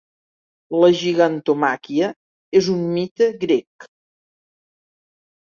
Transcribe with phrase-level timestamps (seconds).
[0.83, 2.07] La gigantomàquia
[2.61, 3.89] és un mite grec.